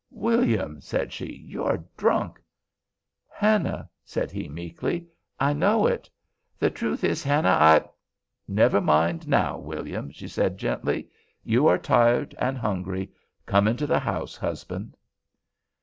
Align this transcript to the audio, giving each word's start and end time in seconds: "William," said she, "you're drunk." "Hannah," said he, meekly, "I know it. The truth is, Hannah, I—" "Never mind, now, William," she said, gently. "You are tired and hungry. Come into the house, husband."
"William," 0.09 0.81
said 0.81 1.13
she, 1.13 1.45
"you're 1.47 1.85
drunk." 1.95 2.41
"Hannah," 3.29 3.87
said 4.03 4.31
he, 4.31 4.49
meekly, 4.49 5.05
"I 5.39 5.53
know 5.53 5.85
it. 5.85 6.09
The 6.57 6.71
truth 6.71 7.03
is, 7.03 7.23
Hannah, 7.23 7.49
I—" 7.49 7.87
"Never 8.47 8.81
mind, 8.81 9.27
now, 9.27 9.59
William," 9.59 10.09
she 10.09 10.27
said, 10.27 10.57
gently. 10.57 11.07
"You 11.43 11.67
are 11.67 11.77
tired 11.77 12.33
and 12.39 12.57
hungry. 12.57 13.11
Come 13.45 13.67
into 13.67 13.85
the 13.85 13.99
house, 13.99 14.35
husband." 14.35 14.97